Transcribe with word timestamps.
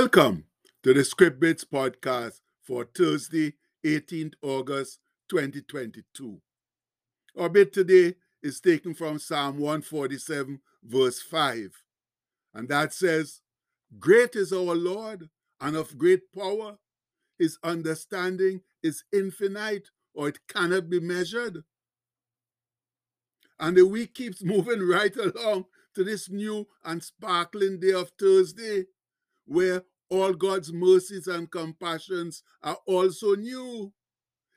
Welcome 0.00 0.44
to 0.84 0.94
the 0.94 1.02
Script 1.02 1.40
Bits 1.40 1.64
podcast 1.64 2.38
for 2.62 2.84
Thursday, 2.84 3.54
18th 3.84 4.34
August 4.42 5.00
2022. 5.28 6.40
Our 7.36 7.48
bit 7.48 7.72
today 7.72 8.14
is 8.40 8.60
taken 8.60 8.94
from 8.94 9.18
Psalm 9.18 9.58
147, 9.58 10.60
verse 10.84 11.20
5. 11.20 11.82
And 12.54 12.68
that 12.68 12.92
says, 12.92 13.40
Great 13.98 14.36
is 14.36 14.52
our 14.52 14.76
Lord 14.76 15.30
and 15.60 15.74
of 15.74 15.98
great 15.98 16.32
power. 16.32 16.78
His 17.36 17.58
understanding 17.64 18.60
is 18.84 19.02
infinite 19.12 19.88
or 20.14 20.28
it 20.28 20.38
cannot 20.46 20.88
be 20.88 21.00
measured. 21.00 21.64
And 23.58 23.76
the 23.76 23.84
week 23.84 24.14
keeps 24.14 24.44
moving 24.44 24.88
right 24.88 25.16
along 25.16 25.64
to 25.96 26.04
this 26.04 26.30
new 26.30 26.68
and 26.84 27.02
sparkling 27.02 27.80
day 27.80 27.94
of 27.94 28.12
Thursday 28.16 28.84
where 29.48 29.82
all 30.10 30.32
God's 30.32 30.72
mercies 30.72 31.26
and 31.26 31.50
compassions 31.50 32.42
are 32.62 32.78
also 32.86 33.34
new. 33.34 33.92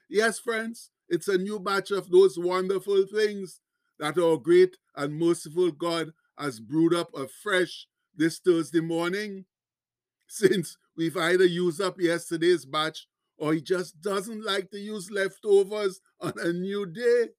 Yes, 0.09 0.39
friends, 0.39 0.91
it's 1.09 1.27
a 1.27 1.37
new 1.37 1.59
batch 1.59 1.91
of 1.91 2.09
those 2.09 2.37
wonderful 2.37 3.05
things 3.05 3.59
that 3.99 4.17
our 4.17 4.37
great 4.37 4.77
and 4.95 5.17
merciful 5.17 5.71
God 5.71 6.11
has 6.37 6.59
brewed 6.59 6.93
up 6.93 7.09
afresh 7.15 7.87
this 8.15 8.39
Thursday 8.39 8.81
morning. 8.81 9.45
Since 10.27 10.77
we've 10.95 11.17
either 11.17 11.45
used 11.45 11.81
up 11.81 11.99
yesterday's 11.99 12.65
batch 12.65 13.07
or 13.37 13.53
he 13.53 13.61
just 13.61 14.01
doesn't 14.01 14.45
like 14.45 14.71
to 14.71 14.79
use 14.79 15.11
leftovers 15.11 15.99
on 16.21 16.33
a 16.37 16.53
new 16.53 16.85
day. 16.85 17.29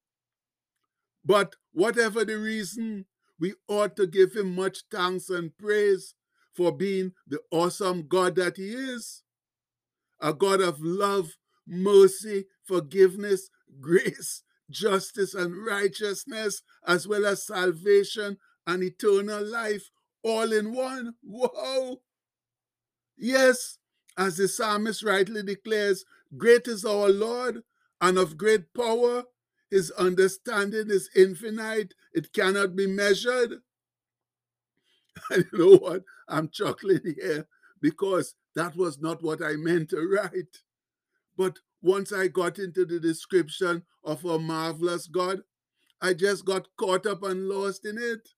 But 1.24 1.54
whatever 1.72 2.24
the 2.24 2.36
reason, 2.36 3.06
we 3.38 3.54
ought 3.68 3.96
to 3.96 4.06
give 4.06 4.34
him 4.34 4.54
much 4.54 4.80
thanks 4.90 5.30
and 5.30 5.56
praise 5.56 6.14
for 6.54 6.72
being 6.72 7.12
the 7.26 7.40
awesome 7.50 8.06
God 8.08 8.36
that 8.36 8.56
He 8.56 8.72
is 8.72 9.22
a 10.22 10.32
God 10.32 10.60
of 10.60 10.80
love, 10.80 11.36
mercy, 11.66 12.46
forgiveness, 12.62 13.50
grace, 13.80 14.42
justice, 14.70 15.34
and 15.34 15.66
righteousness, 15.66 16.62
as 16.86 17.06
well 17.08 17.26
as 17.26 17.46
salvation 17.46 18.38
and 18.66 18.82
eternal 18.82 19.44
life, 19.44 19.90
all 20.22 20.52
in 20.52 20.72
one. 20.72 21.14
Whoa! 21.22 22.00
Yes, 23.16 23.78
as 24.16 24.36
the 24.36 24.46
psalmist 24.48 25.02
rightly 25.02 25.42
declares, 25.42 26.04
great 26.36 26.68
is 26.68 26.84
our 26.84 27.08
Lord 27.08 27.62
and 28.00 28.16
of 28.18 28.38
great 28.38 28.72
power. 28.74 29.24
His 29.70 29.90
understanding 29.92 30.90
is 30.90 31.10
infinite, 31.16 31.94
it 32.12 32.32
cannot 32.32 32.76
be 32.76 32.86
measured. 32.86 33.60
And 35.30 35.46
you 35.52 35.58
know 35.58 35.76
what? 35.76 36.02
I'm 36.28 36.48
chuckling 36.48 37.00
here 37.20 37.46
because 37.80 38.34
that 38.54 38.76
was 38.76 39.00
not 39.00 39.22
what 39.22 39.42
I 39.42 39.54
meant 39.56 39.90
to 39.90 40.00
write. 40.00 40.58
But 41.36 41.58
once 41.82 42.12
I 42.12 42.28
got 42.28 42.58
into 42.58 42.84
the 42.84 43.00
description 43.00 43.82
of 44.04 44.24
a 44.24 44.38
marvelous 44.38 45.06
God, 45.06 45.42
I 46.00 46.14
just 46.14 46.44
got 46.44 46.68
caught 46.76 47.06
up 47.06 47.22
and 47.22 47.48
lost 47.48 47.84
in 47.84 47.98
it. 47.98 48.28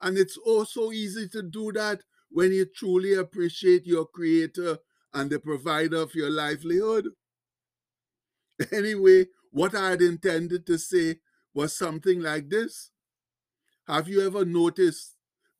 And 0.00 0.18
it's 0.18 0.38
oh, 0.44 0.58
also 0.58 0.90
easy 0.90 1.28
to 1.28 1.42
do 1.42 1.72
that 1.72 2.02
when 2.30 2.52
you 2.52 2.66
truly 2.66 3.14
appreciate 3.14 3.86
your 3.86 4.06
creator 4.06 4.78
and 5.14 5.30
the 5.30 5.38
provider 5.38 5.98
of 5.98 6.14
your 6.14 6.30
livelihood. 6.30 7.08
Anyway, 8.72 9.26
what 9.50 9.74
I 9.74 9.90
had 9.90 10.02
intended 10.02 10.66
to 10.66 10.78
say 10.78 11.16
was 11.54 11.76
something 11.76 12.20
like 12.20 12.48
this 12.48 12.90
Have 13.88 14.08
you 14.08 14.24
ever 14.24 14.44
noticed 14.44 15.11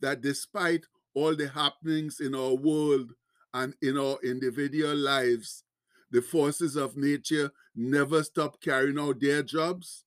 that 0.02 0.20
despite 0.20 0.84
all 1.14 1.34
the 1.34 1.48
happenings 1.48 2.20
in 2.20 2.34
our 2.34 2.54
world 2.54 3.12
and 3.54 3.74
in 3.80 3.96
our 3.98 4.18
individual 4.22 4.94
lives, 4.94 5.64
the 6.10 6.20
forces 6.20 6.76
of 6.76 6.96
nature 6.96 7.50
never 7.74 8.22
stop 8.22 8.60
carrying 8.60 8.98
out 8.98 9.20
their 9.20 9.42
jobs. 9.42 10.04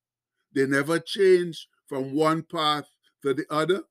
They 0.54 0.68
never 0.68 1.00
change 1.00 1.68
from 1.88 2.14
one 2.14 2.44
path 2.44 2.88
to 3.24 3.34
the 3.34 3.46
other. 3.50 3.84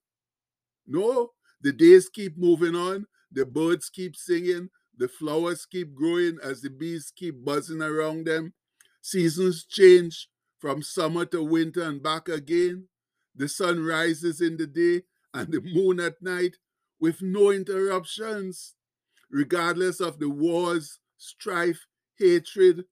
No, 0.86 1.32
the 1.60 1.72
days 1.72 2.08
keep 2.08 2.36
moving 2.36 2.74
on, 2.74 3.06
the 3.32 3.46
birds 3.46 3.90
keep 3.90 4.16
singing, 4.16 4.70
the 4.96 5.08
flowers 5.08 5.66
keep 5.66 5.94
growing 5.94 6.38
as 6.42 6.60
the 6.60 6.70
bees 6.70 7.12
keep 7.14 7.44
buzzing 7.44 7.82
around 7.82 8.26
them. 8.26 8.52
Seasons 9.00 9.64
change 9.64 10.28
from 10.58 10.82
summer 10.82 11.24
to 11.26 11.42
winter 11.42 11.82
and 11.82 12.02
back 12.02 12.28
again. 12.28 12.88
The 13.34 13.48
sun 13.48 13.84
rises 13.84 14.40
in 14.40 14.56
the 14.56 14.66
day 14.66 15.02
and 15.34 15.52
the 15.52 15.60
moon 15.60 16.00
at 16.00 16.22
night 16.22 16.56
with 17.00 17.20
no 17.20 17.50
interruptions, 17.50 18.74
regardless 19.30 20.00
of 20.00 20.18
the 20.20 20.30
wars, 20.30 21.00
strife, 21.18 21.86
hatred, 22.16 22.84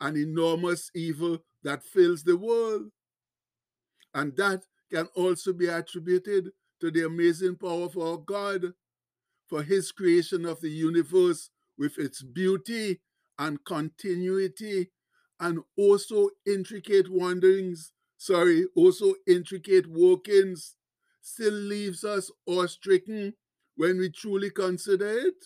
and 0.00 0.16
enormous 0.16 0.90
evil 0.94 1.38
that 1.62 1.82
fills 1.82 2.22
the 2.22 2.36
world. 2.36 2.90
And 4.14 4.36
that 4.36 4.62
can 4.90 5.08
also 5.14 5.52
be 5.52 5.66
attributed 5.66 6.50
to 6.80 6.90
the 6.90 7.04
amazing 7.04 7.56
power 7.56 7.84
of 7.84 7.98
our 7.98 8.16
God 8.16 8.72
for 9.48 9.62
his 9.62 9.92
creation 9.92 10.46
of 10.46 10.60
the 10.60 10.70
universe 10.70 11.50
with 11.76 11.98
its 11.98 12.22
beauty 12.22 13.00
and 13.38 13.62
continuity 13.64 14.90
and 15.40 15.60
also 15.76 16.30
intricate 16.46 17.10
wanderings, 17.10 17.92
sorry, 18.16 18.66
also 18.76 19.14
intricate 19.26 19.86
workings 19.88 20.76
still 21.20 21.52
leaves 21.52 22.04
us 22.04 22.30
awe-stricken 22.46 23.34
when 23.76 23.98
we 23.98 24.10
truly 24.10 24.50
consider 24.50 25.10
it. 25.10 25.44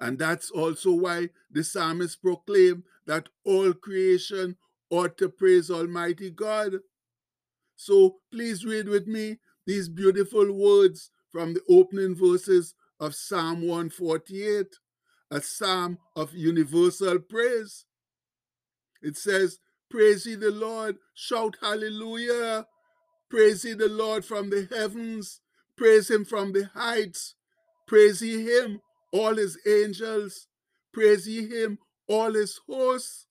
And 0.00 0.18
that's 0.18 0.50
also 0.50 0.92
why 0.92 1.30
the 1.50 1.64
psalmist 1.64 2.20
proclaimed 2.20 2.82
that 3.06 3.28
all 3.44 3.72
creation 3.72 4.56
ought 4.90 5.16
to 5.18 5.28
praise 5.28 5.70
Almighty 5.70 6.30
God. 6.30 6.74
So 7.76 8.16
please 8.32 8.64
read 8.64 8.88
with 8.88 9.06
me 9.06 9.38
these 9.66 9.88
beautiful 9.88 10.52
words 10.52 11.10
from 11.30 11.54
the 11.54 11.62
opening 11.68 12.14
verses 12.14 12.74
of 13.00 13.14
Psalm 13.14 13.62
148, 13.62 14.66
a 15.30 15.40
psalm 15.40 15.98
of 16.14 16.32
universal 16.32 17.18
praise. 17.18 17.86
It 19.02 19.16
says, 19.16 19.58
Praise 19.90 20.26
ye 20.26 20.34
the 20.34 20.50
Lord, 20.50 20.96
shout 21.14 21.56
hallelujah, 21.60 22.66
Praise 23.30 23.64
ye 23.64 23.74
the 23.74 23.88
Lord 23.88 24.24
from 24.24 24.50
the 24.50 24.68
heavens. 24.70 25.40
Praise 25.76 26.10
him 26.10 26.24
from 26.24 26.52
the 26.52 26.70
heights. 26.74 27.34
Praise 27.86 28.22
ye 28.22 28.44
him, 28.44 28.80
all 29.12 29.36
his 29.36 29.58
angels. 29.66 30.46
Praise 30.92 31.28
ye 31.28 31.46
him, 31.48 31.78
all 32.08 32.34
his 32.34 32.60
hosts. 32.68 33.26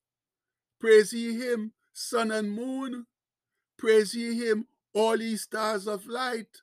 Praise 0.80 1.14
ye 1.14 1.34
him, 1.34 1.74
sun 1.94 2.32
and 2.32 2.52
moon. 2.52 3.06
Praise 3.78 4.14
ye 4.14 4.36
him, 4.36 4.68
all 4.94 5.22
ye 5.22 5.38
stars 5.38 5.88
of 5.88 6.08
light. 6.08 6.62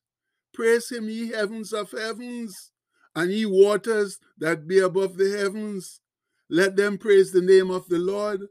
Praise 0.55 0.91
him, 0.91 1.09
ye 1.09 1.29
heavens 1.31 1.73
of 1.73 1.91
heavens, 1.93 2.73
and 3.15 3.33
ye 3.33 3.47
waters 3.47 4.19
that 4.39 4.67
be 4.67 4.79
above 4.79 5.17
the 5.17 5.37
heavens. 5.39 6.01
Let 6.51 6.77
them 6.77 6.99
praise 6.99 7.33
the 7.33 7.43
name 7.43 7.71
of 7.71 7.89
the 7.89 7.99
Lord, 7.99 8.43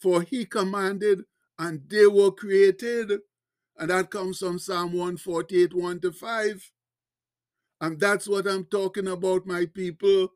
for 0.00 0.22
he 0.22 0.46
commanded, 0.46 1.24
and 1.58 1.82
they 1.88 2.06
were 2.06 2.30
created. 2.32 3.20
And 3.78 3.90
that 3.90 4.10
comes 4.10 4.38
from 4.38 4.58
Psalm 4.58 4.92
148, 4.92 5.74
1 5.74 6.00
to 6.00 6.12
5. 6.12 6.72
And 7.80 7.98
that's 8.00 8.28
what 8.28 8.46
I'm 8.46 8.64
talking 8.66 9.08
about, 9.08 9.46
my 9.46 9.66
people. 9.66 10.28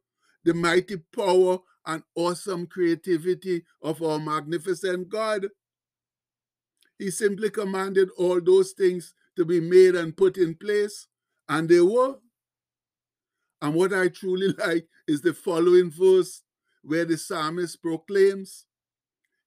The 0.45 0.55
mighty 0.55 0.97
power 1.15 1.59
and 1.87 2.03
awesome 2.15 2.67
creativity 2.67 3.65
of 3.83 4.03
our 4.03 4.19
magnificent 4.19 5.09
God. 5.09 5.47
He 6.99 7.11
simply 7.11 7.51
commanded 7.51 8.11
all 8.19 8.41
those 8.41 8.73
things 8.73 9.15
to 9.37 9.45
be 9.45 9.61
made 9.61 9.95
and 9.95 10.17
put 10.17 10.37
in 10.37 10.55
place, 10.55 11.07
and 11.49 11.69
they 11.69 11.81
were. 11.81 12.17
And 13.63 13.75
what 13.75 13.93
I 13.93 14.09
truly 14.09 14.49
like 14.59 14.87
is 15.07 15.23
the 15.23 15.33
following 15.33 15.91
verse 15.91 16.43
where 16.83 17.05
the 17.05 17.17
psalmist 17.17 17.81
proclaims, 17.83 18.67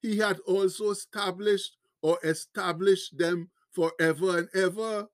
He 0.01 0.17
had 0.17 0.39
also 0.47 0.91
established 0.91 1.77
or 2.01 2.17
established 2.23 3.17
them 3.17 3.49
forever 3.71 4.37
and 4.37 4.49
ever. 4.53 5.07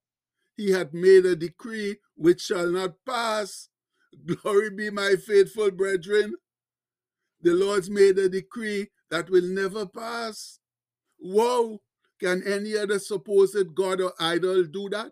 He 0.55 0.71
had 0.71 0.93
made 0.93 1.25
a 1.25 1.35
decree 1.35 1.97
which 2.15 2.41
shall 2.41 2.69
not 2.69 2.95
pass. 3.05 3.69
Glory 4.25 4.71
be 4.71 4.89
my 4.89 5.15
faithful 5.15 5.71
brethren. 5.71 6.35
The 7.41 7.53
Lord's 7.53 7.89
made 7.89 8.17
a 8.17 8.27
decree 8.27 8.87
that 9.11 9.29
will 9.29 9.45
never 9.45 9.85
pass. 9.85 10.59
Whoa! 11.19 11.81
Can 12.19 12.41
any 12.47 12.75
other 12.75 12.97
supposed 12.97 13.75
God 13.75 14.01
or 14.01 14.13
idol 14.19 14.63
do 14.63 14.89
that? 14.89 15.11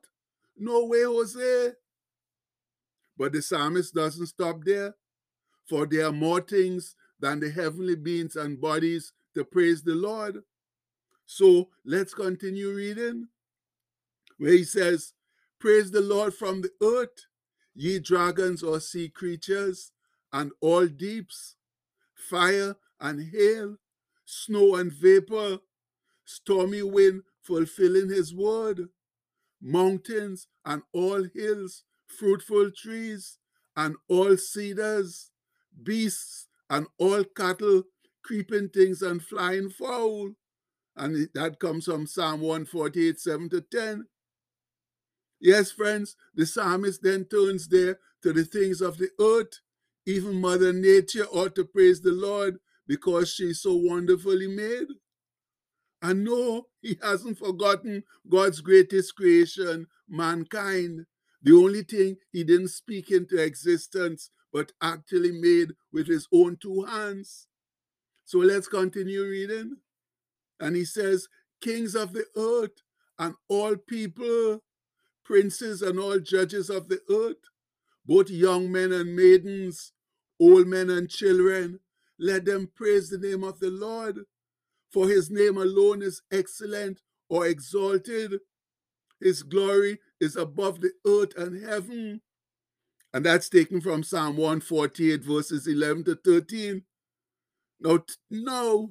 No 0.58 0.86
way, 0.86 1.04
Jose. 1.04 1.74
But 3.18 3.34
the 3.34 3.42
psalmist 3.42 3.94
doesn't 3.94 4.28
stop 4.28 4.64
there, 4.66 4.96
for 5.70 5.86
there 5.86 6.08
are 6.08 6.12
more 6.12 6.42
things 6.42 6.96
than 7.20 7.40
the 7.40 7.52
heavenly 7.52 7.96
beings 7.96 8.36
and 8.36 8.60
bodies 8.60 9.14
to 9.36 9.46
praise 9.46 9.84
the 9.84 9.94
Lord. 9.94 10.42
So 11.26 11.70
let's 11.86 12.14
continue 12.14 12.74
reading 12.74 13.28
where 14.38 14.52
he 14.52 14.64
says, 14.64 15.14
Praise 15.60 15.92
the 15.92 16.02
Lord 16.02 16.34
from 16.34 16.62
the 16.62 16.72
earth, 16.82 17.26
ye 17.74 18.00
dragons 18.00 18.62
or 18.64 18.80
sea 18.80 19.10
creatures, 19.10 19.92
and 20.32 20.52
all 20.62 20.88
deeps, 20.88 21.56
fire 22.14 22.76
and 23.00 23.32
hail, 23.32 23.78
snow 24.26 24.76
and 24.76 24.92
vapor, 24.92 25.60
stormy 26.26 26.82
wind 26.84 27.24
fulfilling 27.42 28.10
his 28.10 28.34
word, 28.34 28.90
mountains 29.62 30.48
and 30.66 30.82
all 30.94 31.24
hills, 31.34 31.84
fruitful 32.08 32.72
trees 32.72 33.38
and 33.76 33.96
all 34.08 34.36
cedars, 34.38 35.32
beasts 35.84 36.48
and 36.70 36.88
all 36.98 37.24
cattle, 37.24 37.84
creeping 38.24 38.70
things 38.70 39.02
and 39.02 39.22
flying 39.22 39.70
fowl. 39.70 40.32
And 40.96 41.30
that 41.34 41.60
comes 41.60 41.86
from 41.86 42.08
Psalm 42.08 42.42
148, 42.42 43.20
7 43.20 43.50
to 43.50 43.62
10. 43.62 44.06
Yes, 45.46 45.72
friends, 45.72 46.16
the 46.34 46.48
psalmist 46.48 47.04
then 47.04 47.26
turns 47.26 47.68
there 47.68 48.00
to 48.24 48.34
the 48.34 48.46
things 48.46 48.82
of 48.82 48.98
the 48.98 49.10
earth. 49.22 49.60
Even 50.08 50.42
Mother 50.42 50.74
Nature 50.74 51.26
ought 51.26 51.54
to 51.54 51.66
praise 51.66 52.02
the 52.02 52.14
Lord 52.14 52.58
because 52.88 53.32
she's 53.32 53.62
so 53.62 53.76
wonderfully 53.76 54.48
made. 54.48 54.88
And 56.02 56.24
no, 56.24 56.66
he 56.82 56.98
hasn't 57.00 57.38
forgotten 57.38 58.06
God's 58.28 58.62
greatest 58.62 59.16
creation, 59.16 59.86
mankind. 60.10 61.06
The 61.44 61.54
only 61.54 61.84
thing 61.84 62.18
he 62.32 62.44
didn't 62.44 62.70
speak 62.70 63.12
into 63.12 63.38
existence, 63.38 64.32
but 64.52 64.72
actually 64.82 65.32
made 65.32 65.74
with 65.94 66.08
his 66.08 66.28
own 66.34 66.58
two 66.60 66.86
hands. 66.86 67.46
So 68.26 68.40
let's 68.40 68.68
continue 68.68 69.24
reading. 69.24 69.78
And 70.60 70.76
he 70.76 70.86
says, 70.86 71.28
Kings 71.62 71.94
of 71.94 72.14
the 72.14 72.26
earth 72.36 72.82
and 73.20 73.36
all 73.48 73.76
people, 73.76 74.64
princes 75.26 75.82
and 75.82 76.00
all 76.00 76.20
judges 76.20 76.70
of 76.70 76.88
the 76.88 77.02
earth, 77.10 77.50
both 78.06 78.30
young 78.30 78.72
men 78.72 78.94
and 78.94 79.16
maidens, 79.16 79.92
old 80.40 80.68
men 80.68 80.90
and 80.90 81.10
children, 81.10 81.80
let 82.18 82.46
them 82.46 82.70
praise 82.76 83.10
the 83.10 83.18
name 83.18 83.44
of 83.44 83.60
the 83.60 83.70
Lord, 83.70 84.20
for 84.92 85.10
his 85.10 85.30
name 85.30 85.58
alone 85.58 86.02
is 86.02 86.22
excellent 86.32 87.02
or 87.30 87.46
exalted. 87.46 88.40
His 89.20 89.44
glory 89.44 90.00
is 90.20 90.36
above 90.36 90.82
the 90.82 90.92
earth 91.06 91.36
and 91.38 91.66
heaven. 91.68 92.22
And 93.14 93.26
that's 93.26 93.50
taken 93.50 93.82
from 93.82 94.04
Psalm 94.04 94.38
148, 94.38 95.24
verses 95.24 95.68
11 95.68 96.04
to 96.06 96.16
13. 96.16 96.84
Now, 97.80 98.00
now, 98.30 98.90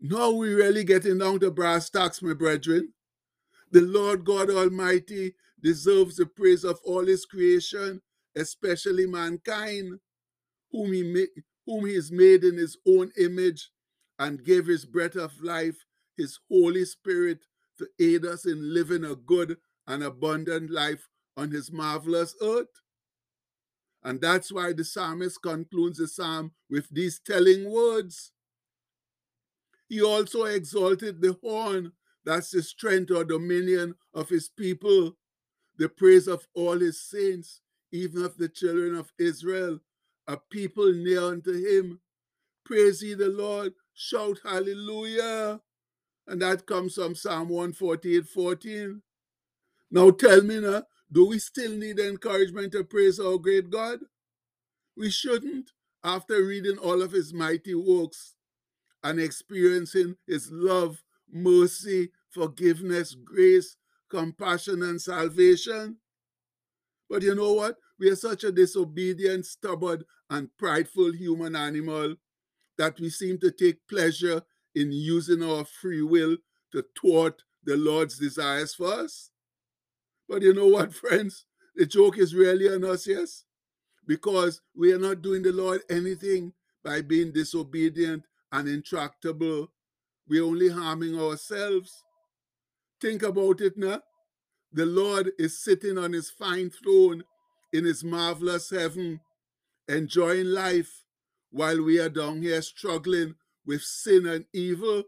now 0.00 0.30
we're 0.30 0.56
really 0.56 0.84
getting 0.84 1.18
down 1.18 1.40
to 1.40 1.50
brass 1.50 1.90
tacks, 1.90 2.22
my 2.22 2.34
brethren. 2.34 2.92
The 3.70 3.82
Lord 3.82 4.24
God 4.24 4.50
Almighty 4.50 5.34
deserves 5.62 6.16
the 6.16 6.26
praise 6.26 6.64
of 6.64 6.80
all 6.84 7.06
his 7.06 7.24
creation, 7.24 8.00
especially 8.36 9.06
mankind, 9.06 9.98
whom 10.72 10.92
he, 10.92 11.02
made, 11.02 11.28
whom 11.66 11.86
he 11.86 11.94
has 11.94 12.10
made 12.10 12.44
in 12.44 12.56
his 12.56 12.76
own 12.86 13.12
image 13.18 13.70
and 14.18 14.44
gave 14.44 14.66
his 14.66 14.84
breath 14.84 15.16
of 15.16 15.32
life, 15.42 15.84
his 16.16 16.38
Holy 16.50 16.84
Spirit, 16.84 17.38
to 17.78 17.88
aid 18.00 18.26
us 18.26 18.46
in 18.46 18.74
living 18.74 19.04
a 19.04 19.14
good 19.14 19.56
and 19.86 20.02
abundant 20.02 20.70
life 20.70 21.08
on 21.36 21.50
his 21.50 21.72
marvelous 21.72 22.34
earth. 22.42 22.68
And 24.02 24.20
that's 24.20 24.52
why 24.52 24.72
the 24.72 24.84
psalmist 24.84 25.42
concludes 25.42 25.98
the 25.98 26.08
psalm 26.08 26.52
with 26.68 26.88
these 26.90 27.20
telling 27.20 27.70
words. 27.70 28.32
He 29.88 30.02
also 30.02 30.44
exalted 30.44 31.20
the 31.20 31.36
horn, 31.42 31.92
that's 32.24 32.50
the 32.50 32.62
strength 32.62 33.10
or 33.10 33.24
dominion 33.24 33.94
of 34.14 34.28
his 34.28 34.48
people, 34.48 35.16
the 35.78 35.88
praise 35.88 36.28
of 36.28 36.46
all 36.54 36.78
his 36.78 37.02
saints, 37.02 37.60
even 37.92 38.24
of 38.24 38.36
the 38.36 38.48
children 38.48 38.94
of 38.94 39.12
Israel, 39.18 39.80
a 40.28 40.36
people 40.50 40.92
near 40.92 41.22
unto 41.22 41.52
him. 41.52 42.00
Praise 42.64 43.02
ye 43.02 43.14
the 43.14 43.28
Lord, 43.28 43.72
shout 43.94 44.38
hallelujah. 44.44 45.60
And 46.26 46.42
that 46.42 46.66
comes 46.66 46.94
from 46.94 47.14
Psalm 47.14 47.48
148 47.48 48.26
14. 48.26 49.02
Now 49.90 50.10
tell 50.10 50.42
me 50.42 50.60
now, 50.60 50.84
do 51.12 51.26
we 51.26 51.38
still 51.38 51.72
need 51.72 51.98
encouragement 51.98 52.72
to 52.72 52.84
praise 52.84 53.18
our 53.18 53.38
great 53.38 53.70
God? 53.70 54.00
We 54.96 55.10
shouldn't, 55.10 55.70
after 56.04 56.44
reading 56.44 56.78
all 56.78 57.02
of 57.02 57.12
his 57.12 57.32
mighty 57.34 57.74
works 57.74 58.34
and 59.02 59.20
experiencing 59.20 60.16
his 60.26 60.50
love, 60.52 61.02
mercy, 61.32 62.10
forgiveness, 62.30 63.14
grace, 63.14 63.76
compassion, 64.08 64.82
and 64.82 65.00
salvation. 65.00 65.96
But 67.08 67.22
you 67.22 67.34
know 67.34 67.52
what? 67.52 67.76
We 67.98 68.08
are 68.08 68.16
such 68.16 68.44
a 68.44 68.52
disobedient, 68.52 69.46
stubborn, 69.46 70.04
and 70.30 70.48
prideful 70.58 71.12
human 71.12 71.56
animal 71.56 72.16
that 72.78 72.98
we 72.98 73.10
seem 73.10 73.38
to 73.38 73.50
take 73.50 73.86
pleasure 73.88 74.42
in 74.74 74.92
using 74.92 75.42
our 75.42 75.64
free 75.64 76.02
will 76.02 76.36
to 76.72 76.84
thwart 76.98 77.42
the 77.64 77.76
Lord's 77.76 78.18
desires 78.18 78.74
for 78.74 78.92
us. 78.92 79.30
But 80.28 80.42
you 80.42 80.54
know 80.54 80.68
what, 80.68 80.94
friends? 81.02 81.44
The 81.74 81.86
joke 81.86 82.18
is 82.18 82.34
really 82.34 82.68
on 82.68 82.84
us, 82.84 83.06
yes? 83.06 83.44
Because 84.06 84.60
we 84.74 84.92
are 84.92 84.98
not 84.98 85.22
doing 85.22 85.42
the 85.42 85.52
Lord 85.52 85.82
anything 85.90 86.52
by 86.82 87.02
being 87.02 87.32
disobedient 87.32 88.24
and 88.52 88.68
intractable. 88.68 89.72
We're 90.30 90.44
only 90.44 90.68
harming 90.68 91.18
ourselves. 91.20 92.04
Think 93.00 93.24
about 93.24 93.60
it 93.60 93.76
now. 93.76 94.00
The 94.72 94.86
Lord 94.86 95.32
is 95.40 95.60
sitting 95.60 95.98
on 95.98 96.12
his 96.12 96.30
fine 96.30 96.70
throne 96.70 97.24
in 97.72 97.84
his 97.84 98.04
marvelous 98.04 98.70
heaven, 98.70 99.20
enjoying 99.88 100.46
life 100.46 101.04
while 101.50 101.82
we 101.82 101.98
are 101.98 102.08
down 102.08 102.42
here 102.42 102.62
struggling 102.62 103.34
with 103.66 103.82
sin 103.82 104.24
and 104.26 104.44
evil, 104.52 105.02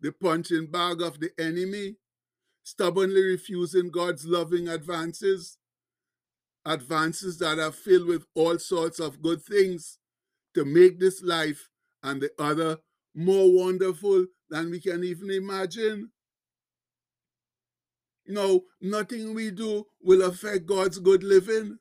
the 0.00 0.10
punching 0.10 0.66
bag 0.66 1.00
of 1.00 1.20
the 1.20 1.30
enemy, 1.38 1.94
stubbornly 2.64 3.22
refusing 3.22 3.88
God's 3.88 4.24
loving 4.24 4.66
advances, 4.66 5.58
advances 6.64 7.38
that 7.38 7.60
are 7.60 7.70
filled 7.70 8.08
with 8.08 8.24
all 8.34 8.58
sorts 8.58 8.98
of 8.98 9.22
good 9.22 9.44
things 9.44 9.98
to 10.54 10.64
make 10.64 10.98
this 10.98 11.22
life 11.22 11.68
and 12.02 12.20
the 12.20 12.30
other 12.36 12.78
more 13.14 13.52
wonderful 13.52 14.26
than 14.50 14.70
we 14.70 14.80
can 14.80 15.04
even 15.04 15.30
imagine. 15.30 16.10
No, 18.26 18.64
nothing 18.80 19.34
we 19.34 19.50
do 19.50 19.86
will 20.02 20.22
affect 20.22 20.66
God's 20.66 20.98
good 20.98 21.22
living, 21.22 21.78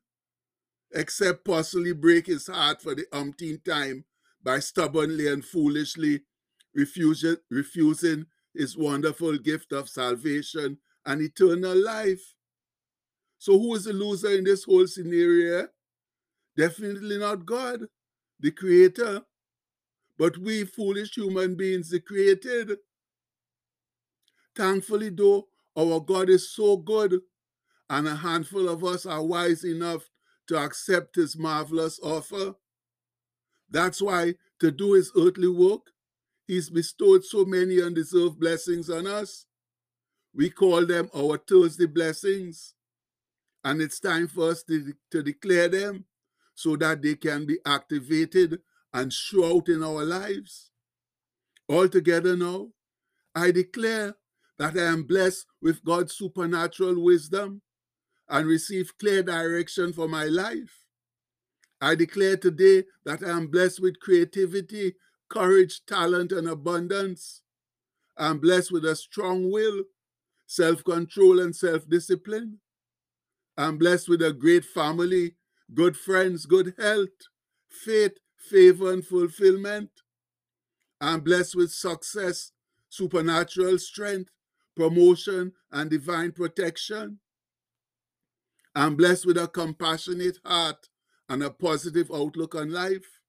except 0.94 1.46
possibly 1.46 1.94
break 1.94 2.28
his 2.28 2.48
heart 2.48 2.82
for 2.82 2.96
the 2.96 3.06
umpteenth 3.12 3.64
time 3.64 4.06
by 4.44 4.60
stubbornly 4.60 5.28
and 5.28 5.44
foolishly 5.44 6.22
refusing 6.74 8.26
his 8.54 8.78
wonderful 8.78 9.38
gift 9.38 9.72
of 9.72 9.90
salvation 9.90 10.78
and 11.06 11.22
eternal 11.22 11.76
life. 11.82 12.34
So, 13.38 13.58
who 13.58 13.76
is 13.76 13.86
the 13.86 13.94
loser 13.94 14.32
in 14.32 14.44
this 14.44 14.64
whole 14.64 14.88
scenario? 14.88 15.68
Definitely 16.56 17.18
not 17.18 17.46
God, 17.46 17.88
the 18.40 18.52
Creator, 18.52 19.22
but 20.18 20.38
we 20.38 20.64
foolish 20.64 21.16
human 21.16 21.56
beings, 21.56 21.94
created. 22.06 22.78
Thankfully, 24.56 25.10
though, 25.10 25.48
our 25.78 26.00
God 26.00 26.30
is 26.30 26.50
so 26.50 26.78
good, 26.78 27.22
and 27.90 28.08
a 28.08 28.16
handful 28.16 28.70
of 28.70 28.84
us 28.84 29.06
are 29.06 29.24
wise 29.24 29.64
enough 29.64 30.10
to 30.48 30.58
accept 30.58 31.16
his 31.16 31.38
marvelous 31.38 32.00
offer. 32.04 32.56
That's 33.70 34.02
why, 34.02 34.36
to 34.60 34.72
do 34.72 34.94
his 34.94 35.12
earthly 35.18 35.48
work, 35.48 35.92
he's 36.48 36.70
bestowed 36.70 37.26
so 37.26 37.46
many 37.46 37.82
undeserved 37.82 38.40
blessings 38.40 38.90
on 38.90 39.08
us. 39.08 39.46
We 40.36 40.50
call 40.50 40.86
them 40.86 41.10
our 41.16 41.38
Thursday 41.38 41.86
blessings. 41.88 42.76
And 43.64 43.82
it's 43.82 44.00
time 44.00 44.28
for 44.28 44.50
us 44.52 44.64
to, 44.64 44.94
to 45.12 45.24
declare 45.24 45.70
them 45.70 46.06
so 46.54 46.76
that 46.76 47.02
they 47.02 47.16
can 47.16 47.46
be 47.46 47.58
activated 47.66 48.60
and 48.94 49.12
show 49.12 49.58
out 49.58 49.70
in 49.70 49.84
our 49.84 50.04
lives. 50.06 50.72
Altogether 51.70 52.36
now, 52.36 52.70
I 53.36 53.52
declare 53.52 54.16
that 54.60 54.78
I 54.78 54.84
am 54.84 55.04
blessed 55.04 55.46
with 55.62 55.84
God's 55.84 56.14
supernatural 56.14 57.04
wisdom 57.04 57.62
and 58.30 58.48
receive 58.48 58.98
clear 58.98 59.24
direction 59.24 59.94
for 59.94 60.08
my 60.08 60.26
life. 60.26 60.86
I 61.82 61.96
declare 61.96 62.38
today 62.38 62.86
that 63.06 63.24
I 63.24 63.32
am 63.32 63.48
blessed 63.48 63.82
with 63.82 64.00
creativity, 64.00 64.94
courage, 65.30 65.82
talent, 65.86 66.32
and 66.32 66.48
abundance. 66.48 67.42
I'm 68.18 68.40
blessed 68.40 68.72
with 68.72 68.86
a 68.86 68.96
strong 68.96 69.52
will, 69.52 69.84
self 70.46 70.84
control, 70.84 71.40
and 71.40 71.56
self 71.56 71.90
discipline. 71.90 72.60
I'm 73.58 73.78
blessed 73.78 74.08
with 74.08 74.22
a 74.22 74.32
great 74.34 74.64
family, 74.66 75.36
good 75.74 75.98
friends, 75.98 76.46
good 76.46 76.74
health, 76.80 77.10
faith, 77.70 78.14
favor, 78.44 78.92
and 78.92 79.06
fulfillment. 79.06 79.90
I'm 81.02 81.22
blessed 81.22 81.56
with 81.56 81.72
success, 81.72 82.52
supernatural 82.90 83.78
strength, 83.80 84.32
promotion, 84.76 85.54
and 85.72 85.90
divine 85.90 86.32
protection. 86.32 87.20
I'm 88.76 88.96
blessed 88.96 89.26
with 89.26 89.38
a 89.38 89.48
compassionate 89.48 90.40
heart 90.46 90.90
and 91.30 91.44
a 91.44 91.50
positive 91.50 92.10
outlook 92.14 92.56
on 92.56 92.72
life. 92.72 93.20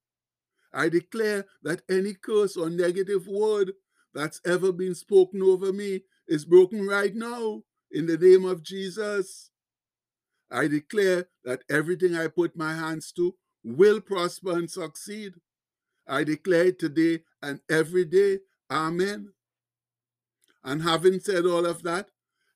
I 0.72 0.88
declare 0.88 1.46
that 1.62 1.82
any 1.88 2.14
curse 2.14 2.56
or 2.56 2.70
negative 2.70 3.26
word 3.28 3.72
that's 4.14 4.40
ever 4.46 4.72
been 4.72 4.94
spoken 4.94 5.42
over 5.42 5.72
me 5.72 6.02
is 6.26 6.44
broken 6.44 6.86
right 6.86 7.14
now 7.14 7.62
in 7.90 8.06
the 8.06 8.16
name 8.16 8.44
of 8.44 8.62
Jesus. 8.62 9.50
I 10.50 10.68
declare 10.68 11.26
that 11.44 11.62
everything 11.68 12.14
I 12.14 12.28
put 12.28 12.56
my 12.56 12.74
hands 12.74 13.12
to 13.12 13.34
will 13.64 14.00
prosper 14.00 14.52
and 14.52 14.70
succeed. 14.70 15.32
I 16.06 16.22
declare 16.24 16.72
today 16.72 17.20
and 17.42 17.60
every 17.70 18.04
day. 18.04 18.40
Amen. 18.70 19.32
And 20.62 20.82
having 20.82 21.20
said 21.20 21.46
all 21.46 21.66
of 21.66 21.82
that, 21.82 22.08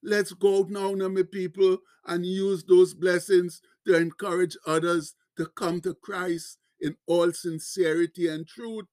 let's 0.02 0.32
go 0.32 0.66
now, 0.68 0.92
my 0.92 1.22
people, 1.22 1.78
and 2.06 2.24
use 2.24 2.64
those 2.64 2.94
blessings 2.94 3.60
to 3.86 3.96
encourage 3.96 4.56
others 4.66 5.14
to 5.36 5.46
come 5.46 5.80
to 5.82 5.94
Christ 5.94 6.58
in 6.80 6.96
all 7.06 7.32
sincerity 7.32 8.28
and 8.28 8.46
truth. 8.46 8.86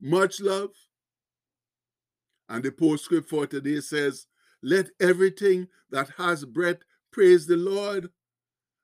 Much 0.00 0.40
love. 0.40 0.70
And 2.48 2.64
the 2.64 2.72
postscript 2.72 3.28
for 3.28 3.46
today 3.46 3.80
says, 3.80 4.26
Let 4.62 4.88
everything 5.00 5.68
that 5.90 6.10
has 6.18 6.44
breath 6.44 6.78
praise 7.12 7.46
the 7.46 7.56
Lord. 7.56 8.10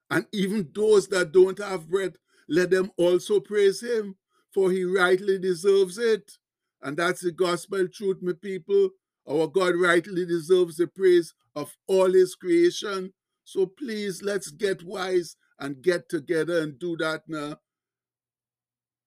And 0.09 0.25
even 0.31 0.69
those 0.73 1.07
that 1.09 1.31
don't 1.31 1.59
have 1.59 1.89
breath, 1.89 2.13
let 2.47 2.71
them 2.71 2.91
also 2.97 3.39
praise 3.39 3.81
him, 3.81 4.15
for 4.53 4.71
he 4.71 4.83
rightly 4.83 5.37
deserves 5.37 5.97
it. 5.97 6.31
And 6.81 6.97
that's 6.97 7.21
the 7.21 7.31
gospel 7.31 7.87
truth, 7.87 8.17
my 8.21 8.33
people. 8.33 8.89
Our 9.29 9.47
God 9.47 9.75
rightly 9.75 10.25
deserves 10.25 10.77
the 10.77 10.87
praise 10.87 11.33
of 11.55 11.75
all 11.87 12.11
his 12.11 12.33
creation. 12.35 13.13
So 13.43 13.67
please, 13.67 14.23
let's 14.23 14.49
get 14.49 14.83
wise 14.83 15.35
and 15.59 15.81
get 15.81 16.09
together 16.09 16.61
and 16.61 16.79
do 16.79 16.95
that 16.97 17.23
now. 17.27 17.57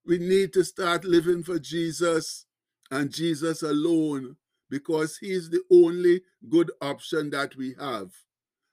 We 0.07 0.19
need 0.19 0.53
to 0.53 0.65
start 0.65 1.05
living 1.05 1.43
for 1.43 1.59
Jesus 1.59 2.47
and 2.91 3.11
Jesus 3.11 3.63
alone 3.63 4.37
because 4.69 5.19
he's 5.19 5.51
the 5.51 5.63
only 5.71 6.23
good 6.49 6.71
option 6.81 7.31
that 7.31 7.57
we 7.57 7.75
have. 7.79 8.11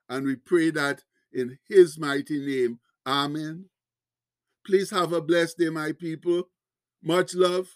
And 0.10 0.26
we 0.26 0.36
pray 0.36 0.72
that 0.72 1.04
in 1.34 1.58
his 1.68 1.98
mighty 1.98 2.40
name. 2.46 2.80
Amen. 3.06 3.66
Please 4.66 4.92
have 4.92 5.14
a 5.14 5.22
blessed 5.22 5.58
day, 5.58 5.70
my 5.70 5.92
people. 5.94 6.44
Much 7.02 7.34
love. 7.34 7.70